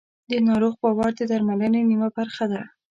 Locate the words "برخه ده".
2.17-2.61